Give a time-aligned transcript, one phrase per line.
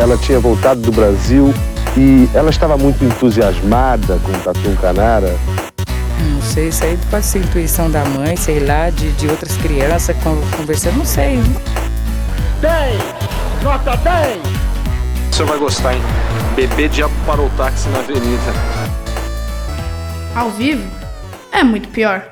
[0.00, 1.52] ela tinha voltado do Brasil
[1.94, 5.36] e ela estava muito entusiasmada com o Tatu Canara.
[6.32, 10.16] Não sei, isso aí pode ser intuição da mãe, sei lá, de, de outras crianças
[10.56, 11.38] conversando, não sei.
[12.62, 13.02] 10!
[13.62, 14.38] Nota 10!
[15.30, 16.02] O senhor vai gostar, hein?
[16.56, 18.52] Bebê diabo parou o táxi na avenida.
[20.34, 20.90] Ao vivo?
[21.52, 22.29] É muito pior.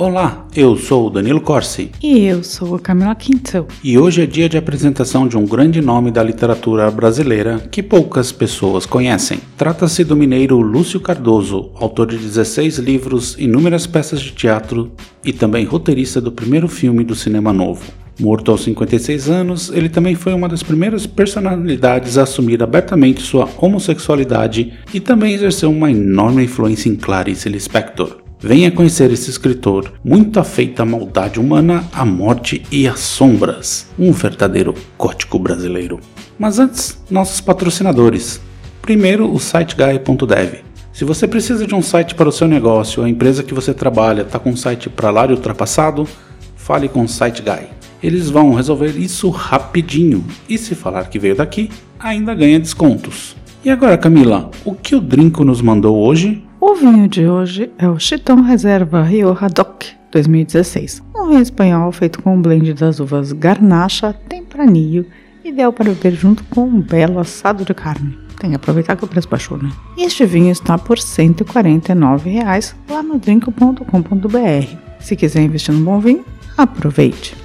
[0.00, 1.90] Olá, eu sou o Danilo Corsi.
[2.00, 3.66] E eu sou a Camila Quintel.
[3.82, 8.30] E hoje é dia de apresentação de um grande nome da literatura brasileira que poucas
[8.30, 9.40] pessoas conhecem.
[9.56, 14.92] Trata-se do mineiro Lúcio Cardoso, autor de 16 livros, inúmeras peças de teatro
[15.24, 17.82] e também roteirista do primeiro filme do cinema novo.
[18.20, 23.48] Morto aos 56 anos, ele também foi uma das primeiras personalidades a assumir abertamente sua
[23.58, 28.27] homossexualidade e também exerceu uma enorme influência em Clarice Lispector.
[28.40, 33.88] Venha conhecer esse escritor, muito afeito à maldade humana, à morte e às sombras.
[33.98, 35.98] Um verdadeiro gótico brasileiro.
[36.38, 38.40] Mas antes, nossos patrocinadores.
[38.80, 40.60] Primeiro, o siteguy.dev.
[40.92, 44.22] Se você precisa de um site para o seu negócio, a empresa que você trabalha
[44.22, 46.06] está com um site para lá e ultrapassado,
[46.54, 47.66] fale com o SiteGuy.
[48.00, 53.36] Eles vão resolver isso rapidinho e se falar que veio daqui, ainda ganha descontos.
[53.64, 56.44] E agora, Camila, o que o Drinco nos mandou hoje?
[56.60, 61.00] O vinho de hoje é o Chitão Reserva Rioja Doc 2016.
[61.14, 65.06] Um vinho espanhol feito com um blend das uvas Garnacha, Tempranillo,
[65.44, 68.18] ideal para beber junto com um belo assado de carne.
[68.40, 69.70] Tem que aproveitar que o preço baixou, né?
[69.96, 74.76] Este vinho está por 149 reais lá no drink.com.br.
[74.98, 76.24] Se quiser investir num bom vinho,
[76.56, 77.36] aproveite.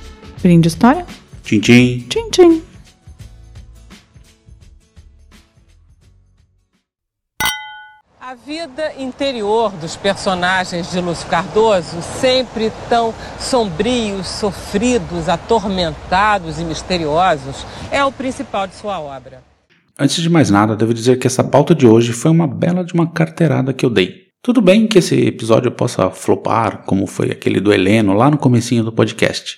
[0.42, 1.06] Brinde história?
[1.44, 2.06] Tchim, tchim.
[2.10, 2.73] Tchim, tchim.
[8.46, 18.04] Vida interior dos personagens de Lúcio Cardoso, sempre tão sombrios, sofridos, atormentados e misteriosos, é
[18.04, 19.42] o principal de sua obra.
[19.98, 22.94] Antes de mais nada, devo dizer que essa pauta de hoje foi uma bela de
[22.94, 24.24] uma carteirada que eu dei.
[24.42, 28.84] Tudo bem que esse episódio possa flopar, como foi aquele do Heleno lá no comecinho
[28.84, 29.58] do podcast.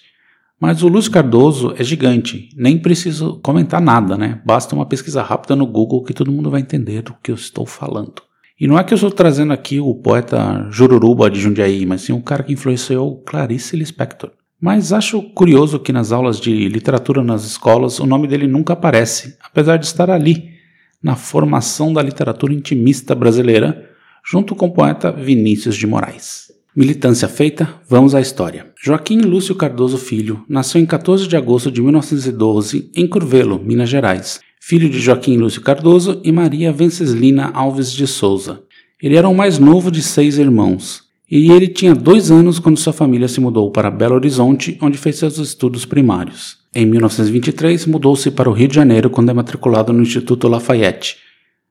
[0.62, 4.40] Mas o Lúcio Cardoso é gigante, nem preciso comentar nada, né?
[4.46, 7.66] Basta uma pesquisa rápida no Google que todo mundo vai entender do que eu estou
[7.66, 8.22] falando.
[8.58, 12.14] E não é que eu estou trazendo aqui o poeta Jururuba de Jundiaí, mas sim
[12.14, 14.32] um cara que influenciou Clarice Lispector.
[14.62, 19.38] Mas acho curioso que nas aulas de literatura nas escolas o nome dele nunca aparece,
[19.44, 20.56] apesar de estar ali,
[21.04, 23.90] na formação da literatura intimista brasileira,
[24.26, 26.46] junto com o poeta Vinícius de Moraes.
[26.76, 28.68] Militância feita, vamos à história.
[28.82, 34.40] Joaquim Lúcio Cardoso Filho nasceu em 14 de agosto de 1912 em Curvelo, Minas Gerais,
[34.68, 38.64] filho de Joaquim Lúcio Cardoso e Maria Venceslina Alves de Souza.
[39.00, 42.92] Ele era o mais novo de seis irmãos, e ele tinha dois anos quando sua
[42.92, 46.58] família se mudou para Belo Horizonte, onde fez seus estudos primários.
[46.74, 51.18] Em 1923, mudou-se para o Rio de Janeiro quando é matriculado no Instituto Lafayette.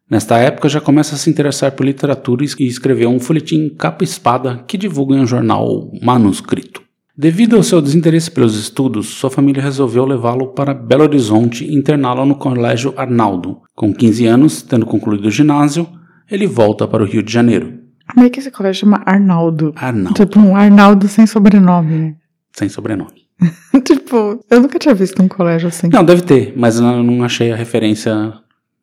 [0.08, 4.78] Nesta época, já começa a se interessar por literatura e escreveu um folhetim capa-espada que
[4.78, 6.80] divulga em um jornal manuscrito.
[7.16, 12.26] Devido ao seu desinteresse pelos estudos, sua família resolveu levá-lo para Belo Horizonte e interná-lo
[12.26, 13.58] no Colégio Arnaldo.
[13.72, 15.86] Com 15 anos, tendo concluído o ginásio,
[16.28, 17.72] ele volta para o Rio de Janeiro.
[18.12, 19.72] Como é que esse colégio chama Arnaldo?
[19.76, 20.14] Arnaldo.
[20.14, 22.16] Tipo um Arnaldo sem sobrenome, né?
[22.52, 23.28] Sem sobrenome.
[23.84, 25.88] tipo, eu nunca tinha visto um colégio assim.
[25.92, 28.32] Não, deve ter, mas eu não achei a referência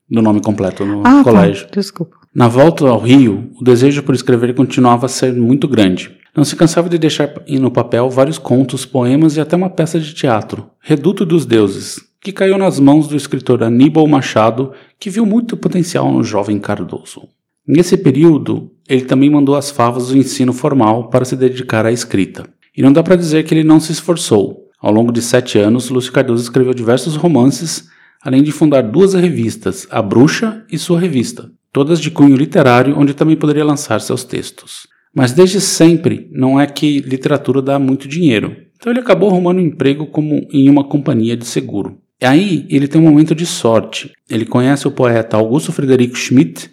[0.10, 1.66] do nome completo no ah, colégio.
[1.68, 1.72] Tá.
[1.76, 2.16] Desculpa.
[2.34, 6.21] Na volta ao Rio, o desejo por escrever continuava a ser muito grande.
[6.36, 10.14] Não se cansava de deixar no papel vários contos, poemas e até uma peça de
[10.14, 15.58] teatro, Reduto dos Deuses, que caiu nas mãos do escritor Aníbal Machado, que viu muito
[15.58, 17.28] potencial no jovem Cardoso.
[17.68, 22.48] Nesse período, ele também mandou as favas do ensino formal para se dedicar à escrita.
[22.76, 24.70] E não dá para dizer que ele não se esforçou.
[24.82, 27.88] Ao longo de sete anos, Lúcio Cardoso escreveu diversos romances,
[28.24, 33.14] além de fundar duas revistas, A Bruxa e sua revista, todas de cunho literário, onde
[33.14, 34.91] também poderia lançar seus textos.
[35.14, 38.56] Mas desde sempre não é que literatura dá muito dinheiro.
[38.76, 41.98] Então ele acabou arrumando um emprego como em uma companhia de seguro.
[42.20, 44.12] E aí ele tem um momento de sorte.
[44.30, 46.70] Ele conhece o poeta Augusto Frederico Schmidt,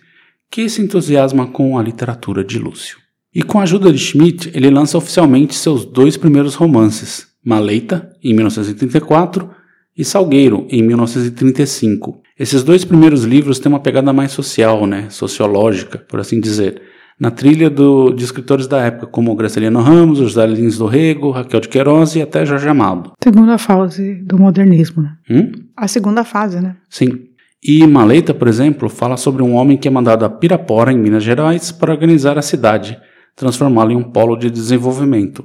[0.51, 2.99] que se entusiasma com a literatura de Lúcio.
[3.35, 8.35] E com a ajuda de Schmidt, ele lança oficialmente seus dois primeiros romances, Maleita, em
[8.35, 9.51] 1934,
[9.97, 12.23] e Salgueiro, em 1935.
[12.39, 16.81] Esses dois primeiros livros têm uma pegada mais social, né, sociológica, por assim dizer
[17.19, 21.61] na trilha do, de escritores da época, como Graciliano Ramos, José Lins do Rego, Raquel
[21.61, 23.13] de Queiroz e até Jorge Amado.
[23.23, 25.17] Segunda fase do modernismo, né?
[25.29, 25.51] Hum?
[25.77, 26.77] A segunda fase, né?
[26.89, 27.25] Sim.
[27.63, 31.25] E Maleta, por exemplo, fala sobre um homem que é mandado a Pirapora, em Minas
[31.25, 32.97] Gerais, para organizar a cidade,
[33.35, 35.45] transformá-la em um polo de desenvolvimento.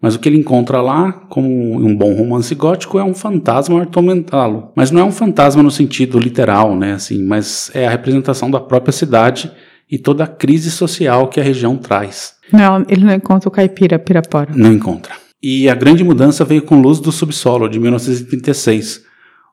[0.00, 4.72] Mas o que ele encontra lá, como um bom romance gótico, é um fantasma atormentá-lo.
[4.74, 6.92] Mas não é um fantasma no sentido literal, né?
[6.92, 9.50] Assim, mas é a representação da própria cidade
[9.90, 12.34] e toda a crise social que a região traz.
[12.52, 14.50] Não, ele não encontra o caipira Pirapora.
[14.54, 15.14] Não encontra.
[15.42, 19.02] E a grande mudança veio com Luz do Subsolo, de 1936,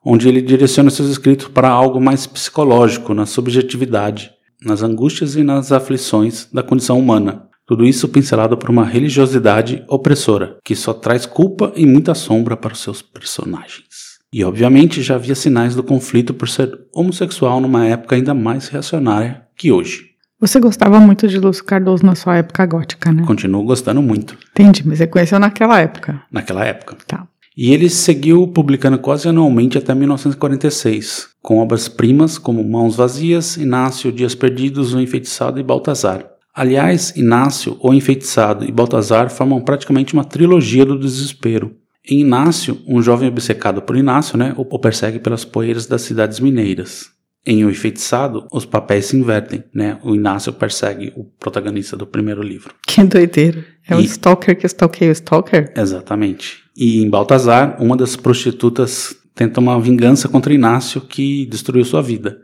[0.04, 4.30] onde ele direciona seus escritos para algo mais psicológico, na subjetividade,
[4.64, 7.48] nas angústias e nas aflições da condição humana.
[7.66, 12.72] Tudo isso pincelado por uma religiosidade opressora, que só traz culpa e muita sombra para
[12.72, 14.18] os seus personagens.
[14.32, 19.42] E obviamente já havia sinais do conflito por ser homossexual numa época ainda mais reacionária
[19.56, 20.11] que hoje.
[20.42, 23.22] Você gostava muito de Lúcio Cardoso na sua época gótica, né?
[23.24, 26.20] Continuo gostando muito Entendi, mas você conheceu naquela época.
[26.32, 26.96] naquela época.
[27.06, 27.28] Tá.
[27.56, 34.34] E ele seguiu publicando quase anualmente até 1946, com obras-primas como Mãos Vazias, Inácio, Dias
[34.34, 36.26] Perdidos, O Enfeitiçado e Baltazar.
[36.52, 41.76] Aliás, Inácio, O Enfeitiçado e Baltazar formam praticamente uma trilogia do desespero.
[42.04, 46.40] Em Inácio, um jovem obcecado por Inácio né, o o persegue pelas poeiras das cidades
[46.40, 47.11] mineiras.
[47.44, 49.98] Em O Enfeitiçado, os papéis se invertem, né?
[50.04, 52.74] O Inácio persegue o protagonista do primeiro livro.
[52.86, 53.64] Que doideira.
[53.88, 55.72] É o E- stalker que stalkeia o stalker?
[55.76, 56.58] Exatamente.
[56.76, 62.38] E em Baltazar, uma das prostitutas tenta uma vingança contra Inácio que destruiu sua vida.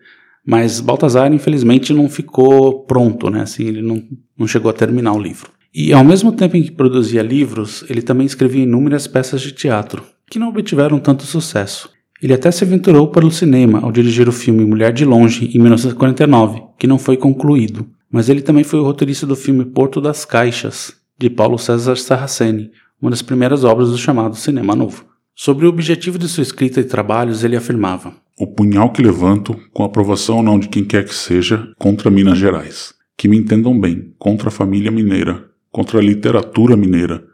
[0.44, 3.42] Mas Baltazar, infelizmente, não ficou pronto, né?
[3.42, 4.02] Assim, ele não,
[4.36, 5.50] não chegou a terminar o livro.
[5.74, 10.02] E ao mesmo tempo em que produzia livros, ele também escrevia inúmeras peças de teatro,
[10.28, 11.90] que não obtiveram tanto sucesso.
[12.20, 15.58] Ele até se aventurou para o cinema ao dirigir o filme Mulher de Longe, em
[15.60, 17.86] 1949, que não foi concluído.
[18.10, 22.70] Mas ele também foi o roteirista do filme Porto das Caixas, de Paulo César Sarraceni,
[23.00, 25.04] uma das primeiras obras do chamado Cinema Novo.
[25.34, 29.84] Sobre o objetivo de sua escrita e trabalhos, ele afirmava: O punhal que levanto, com
[29.84, 32.92] aprovação ou não de quem quer que seja, contra Minas Gerais.
[33.16, 37.24] Que me entendam bem, contra a família mineira, contra a literatura mineira,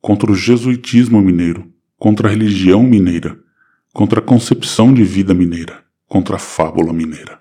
[0.00, 1.66] contra o jesuitismo mineiro,
[1.98, 3.38] contra a religião mineira,
[3.94, 7.38] contra a concepção de vida mineira, contra a fábula mineira.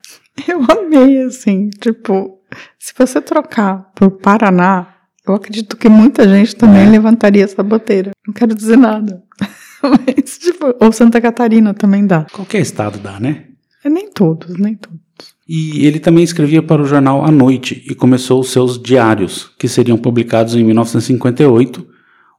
[0.48, 2.40] Eu amei, assim, tipo,
[2.80, 4.88] se você trocar por Paraná,
[5.28, 6.90] eu acredito que muita gente também É.
[6.90, 8.12] levantaria essa boteira.
[8.26, 9.22] Não quero dizer nada.
[9.84, 12.26] Mas, tipo, ou Santa Catarina também dá.
[12.32, 13.46] qualquer estado dá, né?
[13.84, 15.00] É nem todos, nem todos.
[15.48, 19.68] E ele também escrevia para o jornal A Noite e começou os seus diários, que
[19.68, 21.86] seriam publicados em 1958,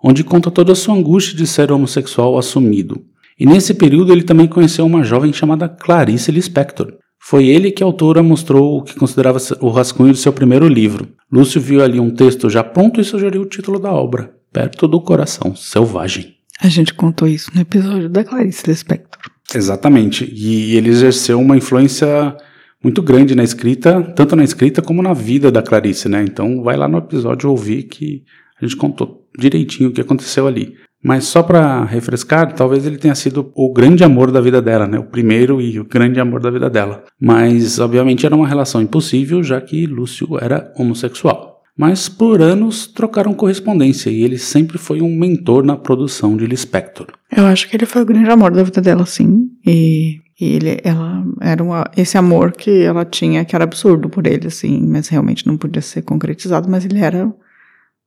[0.03, 3.05] onde conta toda a sua angústia de ser homossexual assumido.
[3.39, 6.95] E nesse período ele também conheceu uma jovem chamada Clarice Lispector.
[7.21, 11.09] Foi ele que a autora mostrou o que considerava o rascunho de seu primeiro livro.
[11.33, 15.01] Lúcio viu ali um texto já pronto e sugeriu o título da obra, Perto do
[15.01, 16.35] Coração Selvagem.
[16.61, 19.23] A gente contou isso no episódio da Clarice Lispector.
[19.55, 20.31] Exatamente.
[20.33, 22.37] E ele exerceu uma influência
[22.83, 26.23] muito grande na escrita, tanto na escrita como na vida da Clarice, né?
[26.23, 28.23] Então vai lá no episódio ouvir que
[28.61, 30.75] a gente contou direitinho o que aconteceu ali.
[31.05, 34.99] Mas só para refrescar, talvez ele tenha sido o grande amor da vida dela, né?
[34.99, 37.05] O primeiro e o grande amor da vida dela.
[37.21, 41.61] Mas obviamente era uma relação impossível, já que Lúcio era homossexual.
[41.77, 47.09] Mas por anos trocaram correspondência e ele sempre foi um mentor na produção de Lispector.
[47.31, 49.51] Eu acho que ele foi o grande amor da vida dela, sim.
[49.67, 54.27] E, e ele, ela era uma, esse amor que ela tinha, que era absurdo por
[54.27, 56.71] ele, assim, mas realmente não podia ser concretizado.
[56.71, 57.31] Mas ele era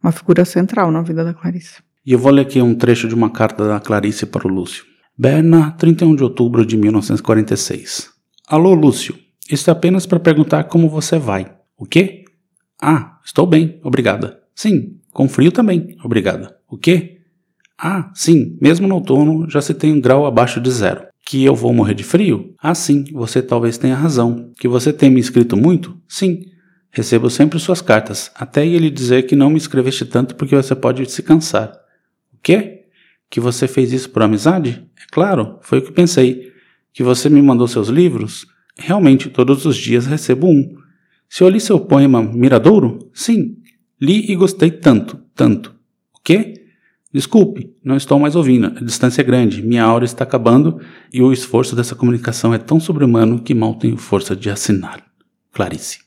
[0.02, 1.86] uma figura central na vida da Clarice.
[2.08, 4.86] E eu vou ler aqui um trecho de uma carta da Clarice para o Lúcio.
[5.18, 8.12] Berna, 31 de outubro de 1946.
[8.48, 9.14] Alô, Lúcio.
[9.52, 11.54] Isso é apenas para perguntar como você vai.
[11.78, 12.24] O quê?
[12.82, 14.40] Ah, estou bem, obrigada.
[14.56, 16.56] Sim, com frio também, obrigada.
[16.70, 17.18] O quê?
[17.78, 21.08] Ah, sim, mesmo no outono já se tem um grau abaixo de zero.
[21.26, 22.56] Que eu vou morrer de frio?
[22.58, 24.54] Ah, sim, você talvez tenha razão.
[24.58, 25.98] Que você tem me escrito muito?
[26.08, 26.40] Sim.
[26.90, 31.06] Recebo sempre suas cartas, até ele dizer que não me escreveste tanto porque você pode
[31.12, 31.86] se cansar.
[32.48, 32.86] Quê?
[33.30, 34.82] Que você fez isso por amizade?
[34.96, 36.54] É claro, foi o que pensei.
[36.94, 38.48] Que você me mandou seus livros?
[38.78, 40.78] Realmente, todos os dias recebo um.
[41.28, 43.00] Se eu li seu poema Miradouro?
[43.14, 43.58] Sim.
[44.00, 45.76] Li e gostei tanto, tanto.
[46.14, 46.54] O quê?
[47.14, 48.68] Desculpe, não estou mais ouvindo.
[48.68, 50.80] A distância é grande, minha aura está acabando
[51.12, 55.04] e o esforço dessa comunicação é tão sobre-humano que mal tenho força de assinar.
[55.52, 56.00] Clarice.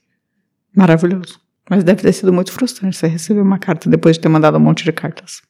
[0.75, 1.38] Maravilhoso.
[1.68, 4.61] Mas deve ter sido muito frustrante você receber uma carta depois de ter mandado um
[4.61, 5.42] monte de cartas.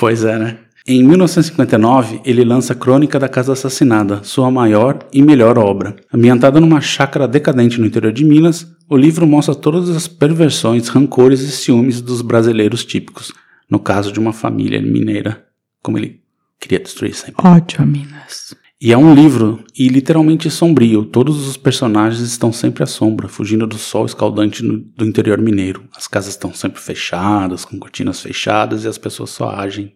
[0.00, 0.56] Pois é, né?
[0.86, 5.94] Em 1959, ele lança Crônica da Casa Assassinada, sua maior e melhor obra.
[6.10, 11.42] Ambientada numa chácara decadente no interior de Minas, o livro mostra todas as perversões, rancores
[11.42, 13.30] e ciúmes dos brasileiros típicos,
[13.68, 15.44] no caso de uma família mineira,
[15.82, 16.22] como ele
[16.58, 17.34] queria destruir sempre.
[17.82, 18.54] A Minas.
[18.82, 21.04] E é um livro, e literalmente sombrio.
[21.04, 25.84] Todos os personagens estão sempre à sombra, fugindo do sol escaldante no- do interior mineiro.
[25.94, 29.94] As casas estão sempre fechadas, com cortinas fechadas, e as pessoas só agem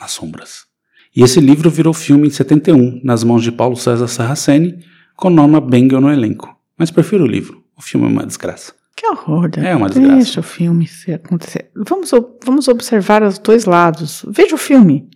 [0.00, 0.64] As Sombras.
[1.14, 4.78] E esse livro virou filme em 71, nas mãos de Paulo César Sarraceni,
[5.16, 6.56] com Norma Bengel no elenco.
[6.78, 7.62] Mas prefiro o livro.
[7.76, 8.72] O filme é uma desgraça.
[8.96, 9.66] Que horror, Davi.
[9.66, 10.16] É uma desgraça.
[10.16, 11.70] Deixa o filme se acontecer.
[11.76, 12.10] Vamos,
[12.44, 14.24] vamos observar os dois lados.
[14.28, 15.08] Veja o filme.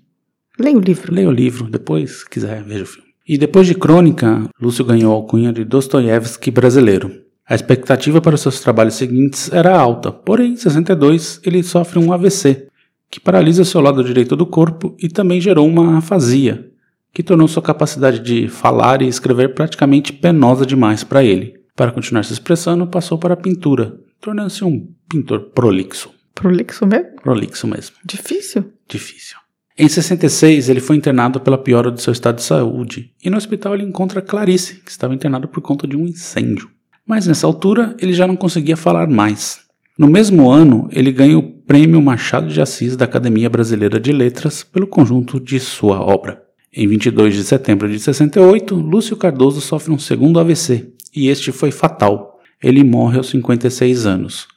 [0.58, 1.14] Leia o livro.
[1.14, 3.08] Leia o livro, depois, se quiser, veja o filme.
[3.26, 7.10] E depois de Crônica, Lúcio ganhou a alcunha de Dostoiévski brasileiro.
[7.46, 12.12] A expectativa para os seus trabalhos seguintes era alta, porém, em 62, ele sofre um
[12.12, 12.68] AVC,
[13.10, 16.70] que paralisa seu lado direito do corpo e também gerou uma afasia,
[17.12, 21.54] que tornou sua capacidade de falar e escrever praticamente penosa demais para ele.
[21.74, 26.10] Para continuar se expressando, passou para a pintura, tornando-se um pintor prolixo.
[26.34, 27.16] Prolixo mesmo?
[27.22, 27.96] Prolixo mesmo.
[28.04, 28.72] Difícil.
[28.88, 29.36] Difícil.
[29.80, 33.74] Em 66, ele foi internado pela piora do seu estado de saúde, e no hospital
[33.74, 36.68] ele encontra Clarice, que estava internada por conta de um incêndio.
[37.06, 39.60] Mas nessa altura, ele já não conseguia falar mais.
[39.96, 44.64] No mesmo ano, ele ganha o Prêmio Machado de Assis da Academia Brasileira de Letras
[44.64, 46.42] pelo conjunto de sua obra.
[46.74, 51.70] Em 22 de setembro de 68, Lúcio Cardoso sofre um segundo AVC, e este foi
[51.70, 52.40] fatal.
[52.60, 54.48] Ele morre aos 56 anos.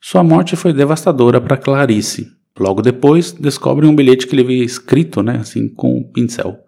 [0.00, 2.38] Sua morte foi devastadora para Clarice.
[2.60, 6.58] Logo depois, descobrem um bilhete que ele havia escrito, né, assim, com um pincel.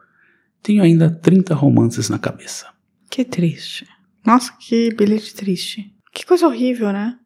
[0.62, 2.66] Tenho ainda 30 romances na cabeça.
[3.11, 3.87] Que triste.
[4.26, 5.92] Nossa, que bilhete triste.
[6.14, 7.16] Que coisa horrível, né?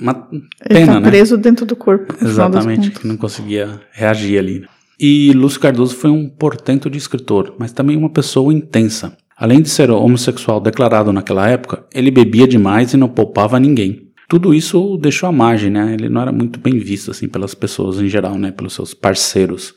[0.00, 1.08] Uma Ele pena, tá né?
[1.10, 2.14] preso dentro do corpo.
[2.24, 4.60] Exatamente, que não conseguia reagir ali.
[4.60, 4.68] né?
[5.00, 9.16] E Lúcio Cardoso foi um portento de escritor, mas também uma pessoa intensa.
[9.36, 14.11] Além de ser homossexual declarado naquela época, ele bebia demais e não poupava ninguém.
[14.32, 15.92] Tudo isso o deixou à margem, né?
[15.92, 18.50] Ele não era muito bem visto assim pelas pessoas em geral, né?
[18.50, 19.74] Pelos seus parceiros.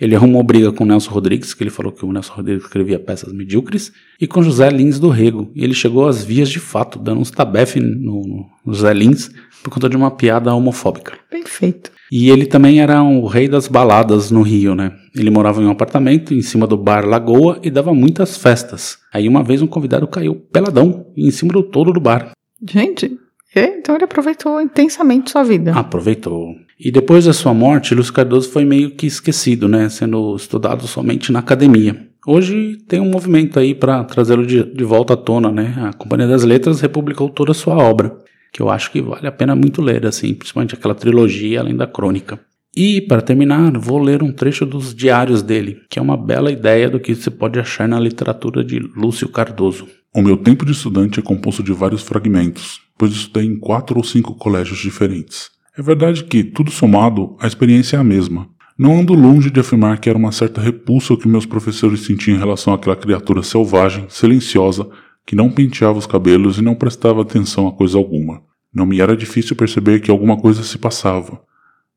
[0.00, 3.32] Ele arrumou briga com Nelson Rodrigues, que ele falou que o Nelson Rodrigues escrevia peças
[3.32, 5.50] medíocres, e com José Lins do Rego.
[5.56, 9.28] E ele chegou às vias de fato, dando uns tabefe no, no José Lins
[9.60, 11.14] por conta de uma piada homofóbica.
[11.28, 11.90] Bem feito.
[12.12, 14.92] E ele também era o rei das baladas no Rio, né?
[15.16, 18.98] Ele morava em um apartamento em cima do bar Lagoa e dava muitas festas.
[19.12, 22.30] Aí uma vez um convidado caiu peladão em cima do todo do bar.
[22.70, 23.18] Gente,
[23.60, 25.72] então ele aproveitou intensamente sua vida.
[25.72, 26.54] Aproveitou.
[26.78, 29.88] E depois da sua morte, Lúcio Cardoso foi meio que esquecido, né?
[29.88, 32.06] Sendo estudado somente na academia.
[32.26, 35.74] Hoje tem um movimento aí para trazê-lo de, de volta à tona, né?
[35.78, 38.18] A Companhia das Letras republicou toda a sua obra,
[38.52, 41.86] que eu acho que vale a pena muito ler, assim, principalmente aquela trilogia além da
[41.86, 42.38] crônica.
[42.76, 46.90] E, para terminar, vou ler um trecho dos diários dele, que é uma bela ideia
[46.90, 49.86] do que se pode achar na literatura de Lúcio Cardoso.
[50.14, 54.04] O meu tempo de estudante é composto de vários fragmentos, pois estudei em quatro ou
[54.04, 55.50] cinco colégios diferentes.
[55.76, 58.48] É verdade que, tudo somado, a experiência é a mesma.
[58.78, 62.38] Não ando longe de afirmar que era uma certa repulsa que meus professores sentiam em
[62.38, 64.88] relação àquela criatura selvagem, silenciosa,
[65.24, 68.42] que não penteava os cabelos e não prestava atenção a coisa alguma.
[68.72, 71.40] Não me era difícil perceber que alguma coisa se passava.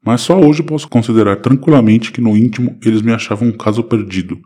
[0.03, 4.39] Mas só hoje posso considerar tranquilamente que no íntimo eles me achavam um caso perdido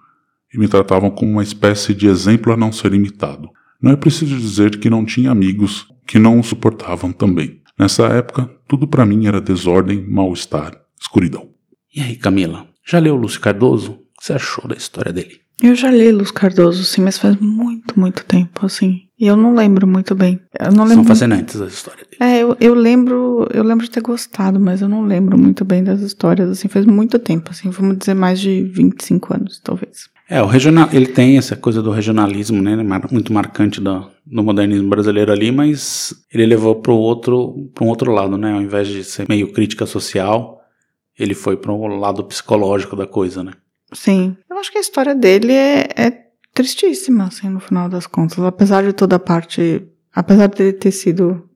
[0.53, 3.50] e me tratavam como uma espécie de exemplo a não ser imitado.
[3.84, 7.60] Não é preciso dizer que não tinha amigos que não o suportavam também.
[7.78, 11.50] Nessa época, tudo para mim era desordem, mal-estar, escuridão.
[11.94, 13.92] E aí, Camila, já leu Lúcio Cardoso?
[13.92, 15.44] O que você achou da história dele?
[15.62, 19.02] Eu já li Luz Cardoso, sim, mas faz muito, muito tempo, assim.
[19.20, 20.40] E eu não lembro muito bem.
[20.60, 21.04] Eu não São lembro.
[21.06, 22.18] fascinantes as histórias dele.
[22.22, 25.84] É, eu, eu lembro, eu lembro de ter gostado, mas eu não lembro muito bem
[25.84, 30.10] das histórias, assim, faz muito tempo, assim, vamos dizer mais de 25 anos, talvez.
[30.30, 32.77] É, o regional, ele tem essa coisa do regionalismo, né,
[33.12, 38.12] muito marcante do, do modernismo brasileiro ali, mas ele levou para outro, para um outro
[38.12, 40.62] lado, né, ao invés de ser meio crítica social,
[41.20, 43.51] ele foi para um lado psicológico da coisa, né.
[43.92, 44.36] Sim.
[44.50, 48.39] Eu acho que a história dele é, é tristíssima, assim, no final das contas.
[48.39, 49.88] Apesar de toda a parte.
[50.13, 51.48] Apesar dele ter sido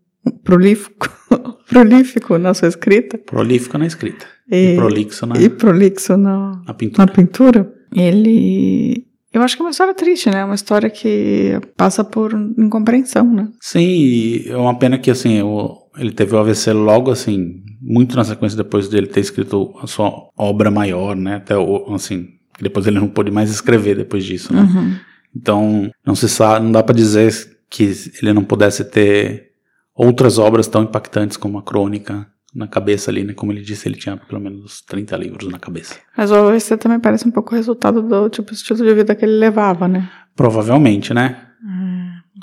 [0.44, 1.10] prolífico,
[1.68, 3.18] prolífico na sua escrita.
[3.18, 7.74] Prolífico na escrita E, e prolixo na, e prolixo na, na na pintura.
[8.00, 9.06] Ele.
[9.34, 10.40] Eu acho que é uma história triste, né?
[10.40, 13.50] É Uma história que passa por incompreensão, né?
[13.62, 18.24] Sim, é uma pena que assim, o- ele teve o AVC logo assim, muito na
[18.24, 21.36] sequência depois dele ter escrito a sua obra maior, né?
[21.36, 22.28] Até o, assim,
[22.60, 24.62] depois ele não pôde mais escrever depois disso, né?
[24.62, 24.96] Uhum.
[25.36, 27.32] Então, não se sabe, não dá pra dizer
[27.70, 29.52] que ele não pudesse ter
[29.94, 32.26] outras obras tão impactantes como a crônica
[32.58, 33.34] na cabeça ali, né?
[33.34, 35.96] Como ele disse, ele tinha pelo menos uns 30 livros na cabeça.
[36.18, 39.24] Mas o AVC também parece um pouco o resultado do tipo estilo de vida que
[39.24, 40.10] ele levava, né?
[40.36, 41.44] Provavelmente, né?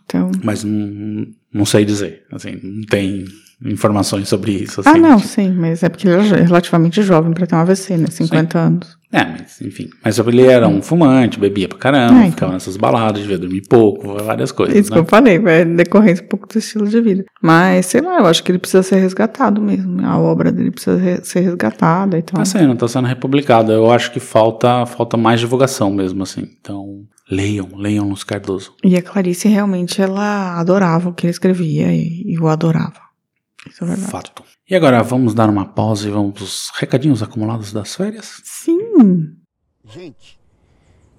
[0.05, 0.31] Então.
[0.43, 3.25] Mas não, não sei dizer, assim, não tem
[3.65, 4.91] informações sobre isso, assim.
[4.91, 8.07] Ah, não, sim, mas é porque ele era relativamente jovem pra ter um AVC, né?
[8.09, 8.99] 50 anos.
[9.17, 9.89] É, mas enfim.
[10.05, 12.31] Mas ele era um fumante, bebia pra caramba, Ah, então.
[12.33, 14.77] ficava nessas baladas, devia dormir pouco, várias coisas.
[14.77, 15.01] Isso que né?
[15.03, 17.25] eu falei, é decorrência um pouco do estilo de vida.
[17.41, 20.05] Mas, sei lá, eu acho que ele precisa ser resgatado mesmo.
[20.05, 22.39] A obra dele precisa re- ser resgatada e tal.
[22.39, 23.71] Tá sendo, tá sendo republicado.
[23.71, 26.49] Eu acho que falta, falta mais divulgação mesmo, assim.
[26.61, 28.75] Então, leiam, leiam Luz Cardoso.
[28.83, 33.01] E a Clarice realmente, ela adorava o que ele escrevia e, e o adorava.
[33.71, 34.11] Isso é verdade.
[34.11, 34.43] Fato.
[34.67, 38.41] E agora vamos dar uma pausa e vamos pros recadinhos acumulados das férias?
[38.45, 39.37] Sim.
[39.85, 40.41] Gente,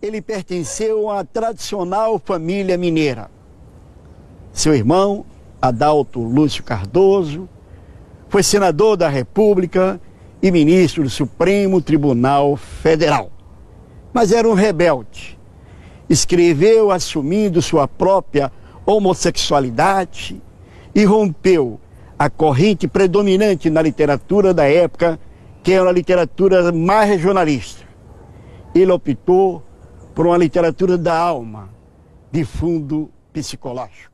[0.02, 3.30] ele pertenceu à tradicional família mineira.
[4.52, 5.24] Seu irmão,
[5.62, 7.48] Adalto Lúcio Cardoso,
[8.30, 10.02] foi senador da República
[10.42, 13.32] e ministro do Supremo Tribunal Federal.
[14.12, 15.38] Mas era um rebelde.
[16.10, 18.52] Escreveu assumindo sua própria
[18.88, 20.42] homossexualidade
[20.96, 21.80] e rompeu
[22.18, 25.20] a corrente predominante na literatura da época,
[25.64, 27.86] que era a literatura mais regionalista
[28.82, 29.64] ele optou
[30.14, 31.70] por uma literatura da alma,
[32.32, 34.14] de fundo psicológico.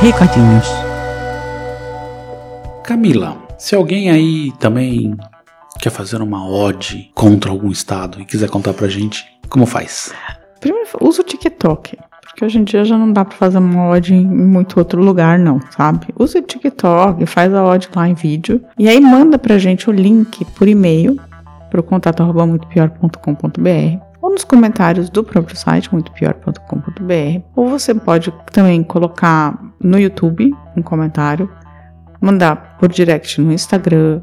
[0.00, 0.66] Recadinhos.
[2.84, 5.16] Camila, se alguém aí também
[5.80, 10.12] quer fazer uma ode contra algum estado e quiser contar pra gente, como faz?
[10.60, 11.96] Primeiro, usa o TikTok.
[12.22, 15.38] Porque hoje em dia já não dá pra fazer uma odd em muito outro lugar,
[15.38, 16.08] não, sabe?
[16.18, 18.62] Usa o TikTok, faz a odd lá em vídeo.
[18.78, 21.18] E aí manda pra gente o link por e-mail
[21.70, 27.42] pro contato arroba muitopior.com.br ou nos comentários do próprio site muitopior.com.br.
[27.56, 31.50] Ou você pode também colocar no YouTube um comentário,
[32.20, 34.20] mandar por direct no Instagram,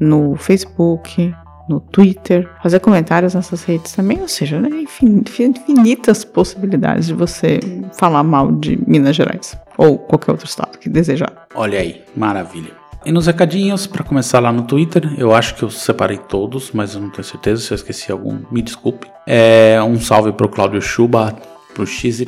[0.00, 1.34] no Facebook,
[1.68, 7.58] no Twitter, fazer comentários nessas redes também, ou seja, né, infin- infinitas possibilidades de você
[7.98, 11.46] falar mal de Minas Gerais ou qualquer outro estado que desejar.
[11.54, 12.70] Olha aí, maravilha.
[13.04, 16.94] E nos recadinhos, pra começar lá no Twitter, eu acho que eu separei todos, mas
[16.94, 19.06] eu não tenho certeza, se eu esqueci algum, me desculpe.
[19.26, 21.36] É um salve pro Cláudio Chuba,
[21.76, 22.22] pro XYZ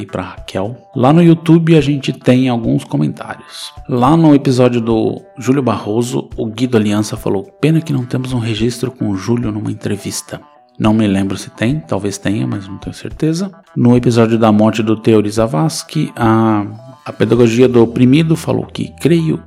[0.00, 0.76] e pra Raquel.
[0.94, 3.72] Lá no YouTube a gente tem alguns comentários.
[3.88, 8.38] Lá no episódio do Júlio Barroso, o Guido Aliança falou: Pena que não temos um
[8.38, 10.40] registro com o Júlio numa entrevista.
[10.78, 13.50] Não me lembro se tem, talvez tenha, mas não tenho certeza.
[13.76, 16.64] No episódio da morte do Teori Zavascki, a,
[17.04, 19.42] a pedagogia do oprimido falou que creio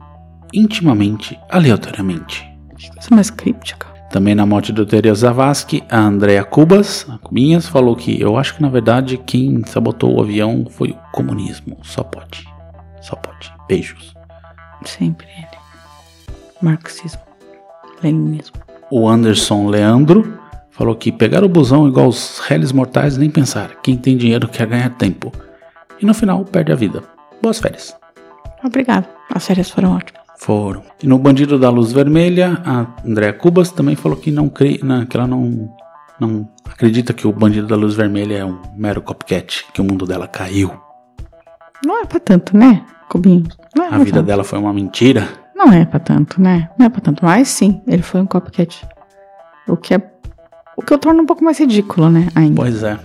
[0.53, 2.45] intimamente, aleatoriamente.
[2.77, 3.94] Que coisa mais críptica.
[4.15, 8.55] Também na morte do Teori Zavascki, a Andrea Cubas, a Cubinhas, falou que eu acho
[8.55, 11.77] que na verdade quem sabotou o avião foi o comunismo.
[11.83, 12.47] Só pode.
[13.01, 13.53] Só pode.
[13.67, 14.13] Beijos.
[14.85, 15.57] Sempre ele.
[16.61, 17.19] Marxismo.
[18.01, 18.55] Leninismo.
[18.89, 20.39] O Anderson Leandro
[20.71, 23.81] falou que pegar o busão igual os réis mortais nem pensar.
[23.83, 25.29] Quem tem dinheiro quer ganhar tempo.
[25.99, 27.03] E no final perde a vida.
[27.41, 27.93] Boas férias.
[28.63, 29.07] Obrigado.
[29.29, 30.24] As férias foram ótimas.
[30.37, 30.83] Foram.
[31.01, 35.05] E no Bandido da Luz Vermelha, a Andrea Cubas também falou que não crê, não,
[35.05, 35.73] que ela não,
[36.19, 40.05] não acredita que o Bandido da Luz Vermelha é um mero copycat, que o mundo
[40.05, 40.71] dela caiu.
[41.85, 43.43] Não é pra tanto, né, Cubinho?
[43.75, 44.25] Não é A vida tanto.
[44.25, 45.27] dela foi uma mentira.
[45.55, 46.69] Não é pra tanto, né?
[46.77, 47.23] Não é pra tanto.
[47.23, 48.85] Mas sim, ele foi um copycat.
[49.67, 50.11] O que é.
[50.77, 52.27] O que eu torno um pouco mais ridículo, né?
[52.35, 52.55] Ainda.
[52.61, 52.99] Pois é.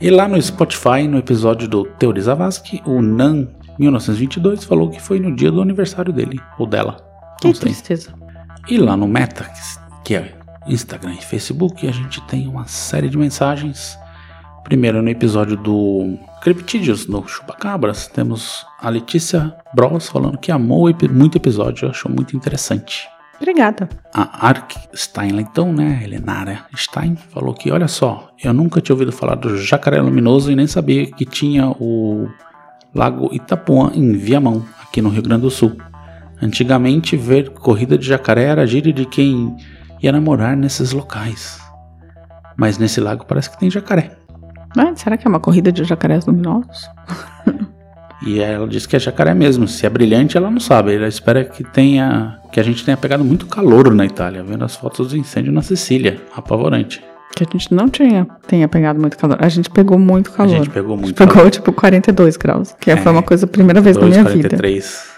[0.00, 5.20] E lá no Spotify, no episódio do Teori Zavascki, o Nan 1922 falou que foi
[5.20, 6.96] no dia do aniversário dele, ou dela.
[7.40, 7.60] Que sei.
[7.60, 8.14] tristeza.
[8.68, 9.48] E lá no Meta,
[10.04, 10.34] que é
[10.66, 13.98] Instagram e Facebook, a gente tem uma série de mensagens.
[14.64, 21.34] Primeiro, no episódio do Criptídeos, no Chupacabras, temos a Letícia Bros falando que amou muito
[21.34, 23.08] o episódio, achou muito interessante.
[23.36, 23.88] Obrigada.
[24.14, 29.34] A Ark Steinleiton, né, Helenara Stein, falou que, olha só, eu nunca tinha ouvido falar
[29.34, 32.28] do jacaré luminoso e nem sabia que tinha o
[32.96, 35.76] Lago Itapuã em Viamão, aqui no Rio Grande do Sul.
[36.40, 39.54] Antigamente, ver corrida de jacaré era gíria de quem
[40.02, 41.60] ia namorar nesses locais.
[42.56, 44.16] Mas nesse lago parece que tem jacaré.
[44.96, 46.88] Será que é uma corrida de jacarés luminosos?
[48.24, 49.68] E ela disse que é jacaré mesmo.
[49.68, 50.94] Se é brilhante, ela não sabe.
[50.94, 52.40] Ela espera que tenha.
[52.50, 55.62] que a gente tenha pegado muito calor na Itália, vendo as fotos do incêndio na
[55.62, 56.20] Sicília.
[56.34, 57.04] Apavorante.
[57.34, 59.36] Que a gente não tinha, tenha pegado muito calor.
[59.40, 60.54] A gente pegou muito calor.
[60.54, 61.50] A gente pegou muito pegou calor.
[61.50, 62.74] tipo 42 graus.
[62.80, 64.48] Que É, foi uma coisa, a primeira vez na minha vida.
[64.56, 65.16] 2,43.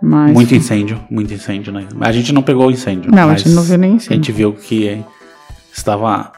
[0.00, 0.32] Mas.
[0.32, 1.72] Muito incêndio, muito incêndio.
[1.72, 1.86] Né?
[2.00, 3.10] A gente não pegou o incêndio.
[3.10, 4.14] Não, a gente não viu nem A incêndio.
[4.16, 5.04] gente viu que
[5.72, 6.32] estava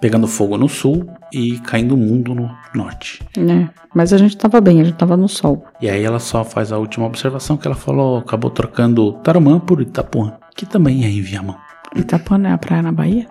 [0.00, 3.20] pegando fogo no sul e caindo o mundo no norte.
[3.36, 5.64] É, mas a gente tava bem, a gente tava no sol.
[5.80, 9.80] E aí ela só faz a última observação que ela falou, acabou trocando Tarumã por
[9.80, 11.56] Itapuã, que também é em Viamão.
[11.96, 13.26] Itapuã é a praia na Bahia?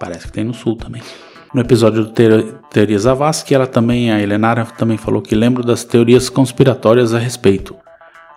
[0.00, 1.02] Parece que tem no sul também.
[1.54, 5.84] No episódio do Teor- Teoria Zavascki, ela também, a Helenara também falou que lembra das
[5.84, 7.76] teorias conspiratórias a respeito.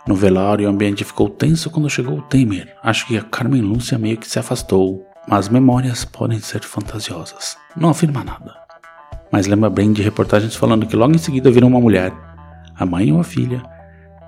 [0.06, 2.76] No velório, o ambiente ficou tenso quando chegou o Temer.
[2.84, 5.08] Acho que a Carmen Lúcia meio que se afastou.
[5.26, 7.56] Mas memórias podem ser fantasiosas.
[7.78, 8.54] Não afirma nada.
[9.32, 12.12] Mas lembra bem de reportagens falando que logo em seguida viram uma mulher,
[12.78, 13.64] a mãe ou a filha,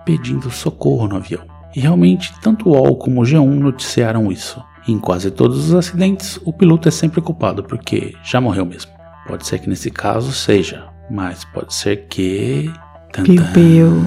[0.05, 1.43] pedindo socorro no avião.
[1.75, 4.63] E realmente, tanto o UOL como o G1 noticiaram isso.
[4.87, 8.91] Em quase todos os acidentes, o piloto é sempre culpado porque já morreu mesmo.
[9.27, 12.71] Pode ser que nesse caso seja, mas pode ser que.
[13.11, 14.05] Piu, piu.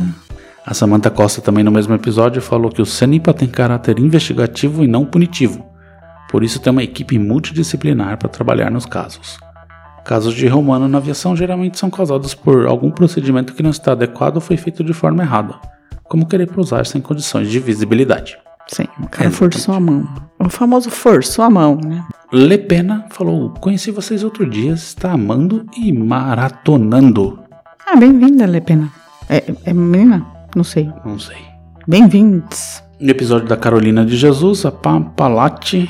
[0.65, 4.87] A Samantha Costa também no mesmo episódio falou que o CENIPA tem caráter investigativo e
[4.87, 5.67] não punitivo.
[6.31, 9.39] Por isso tem uma equipe multidisciplinar para trabalhar nos casos.
[10.05, 13.93] Casos de erro humano na aviação geralmente são causados por algum procedimento que não está
[13.93, 15.55] adequado ou foi feito de forma errada,
[16.05, 18.37] como querer pousar sem condições de visibilidade.
[18.69, 20.07] Sim, o cara forçou a mão.
[20.39, 22.05] O famoso forçou a mão, né?
[22.31, 27.39] Le Pena falou: Conheci vocês outro dia, está amando e maratonando.
[27.87, 28.93] Ah, bem-vinda, Lepena.
[29.29, 30.27] É, é menina?
[30.55, 30.93] Não sei.
[31.05, 31.39] Não sei.
[31.87, 32.83] Bem-vindos.
[33.01, 35.89] No episódio da Carolina de Jesus, a Papalati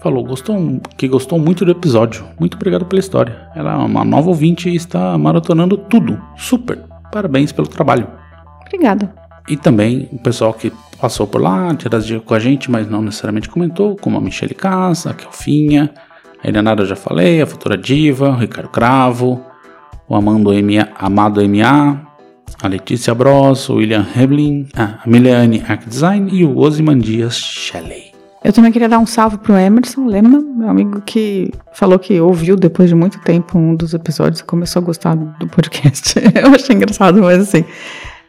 [0.00, 2.24] falou gostou, que gostou muito do episódio.
[2.38, 3.48] Muito obrigado pela história.
[3.56, 6.20] Ela é uma nova ouvinte e está maratonando tudo.
[6.36, 6.78] Super.
[7.10, 8.06] Parabéns pelo trabalho.
[8.64, 9.12] Obrigada.
[9.48, 13.48] E também o pessoal que passou por lá, interagiu com a gente, mas não necessariamente
[13.48, 15.90] comentou, como a Michele Casa, a Kelfinha,
[16.42, 19.44] a Elianara já falei, a Futura Diva, o Ricardo Cravo,
[20.08, 22.00] o Amando MA, Amado MA,
[22.62, 28.12] a Letícia Bros, o William Heblin, a Miliane Arc Design e o Osimandias Shelley.
[28.44, 32.56] Eu também queria dar um salve pro Emerson Lema, meu amigo que falou que ouviu
[32.56, 36.14] depois de muito tempo um dos episódios e começou a gostar do podcast.
[36.34, 37.64] Eu achei engraçado, mas assim,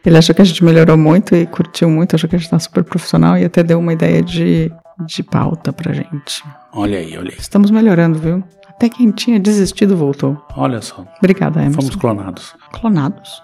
[0.04, 2.58] ele achou que a gente melhorou muito e curtiu muito, achou que a gente tá
[2.58, 4.70] super profissional e até deu uma ideia de,
[5.06, 6.44] de pauta pra gente.
[6.72, 7.38] Olha aí, olha aí.
[7.38, 8.44] Estamos melhorando, viu?
[8.68, 10.36] Até quem tinha desistido voltou.
[10.56, 11.06] Olha só.
[11.18, 11.80] Obrigada, Emerson.
[11.80, 12.54] Fomos clonados.
[12.72, 13.42] Clonados.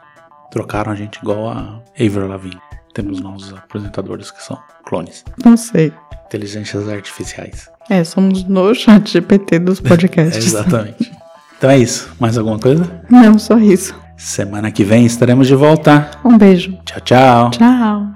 [0.51, 2.61] Trocaram a gente igual a Avril Lavigne.
[2.93, 5.25] Temos novos apresentadores que são clones.
[5.45, 5.93] Não sei.
[6.27, 7.71] Inteligências artificiais.
[7.89, 10.45] É, somos no chat GPT dos podcasts.
[10.45, 11.13] Exatamente.
[11.57, 12.13] Então é isso.
[12.19, 13.03] Mais alguma coisa?
[13.09, 13.95] Não, só isso.
[14.21, 16.11] Semana que vem estaremos de volta.
[16.23, 16.79] Um beijo.
[16.85, 17.51] Tchau, tchau.
[17.53, 18.07] Tchau.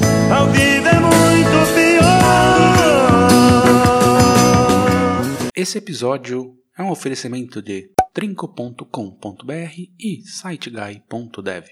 [0.00, 2.08] A vida é muito pior.
[5.54, 8.82] Esse episódio é um oferecimento de trinco.com.br
[9.96, 11.66] e siteguy.dev.